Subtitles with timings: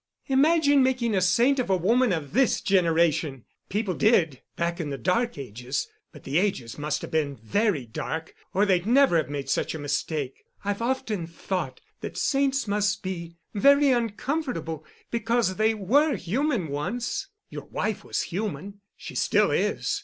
[0.29, 3.45] Imagine making a saint of a woman of this generation!
[3.69, 8.87] People did—back in the Dark Ages—but the ages must have been very dark, or they'd
[8.87, 10.43] never have made such a mistake.
[10.65, 17.27] I've often thought that saints must be very uncomfortable, because they were human once.
[17.49, 18.81] Your wife was human.
[18.97, 19.99] She still is.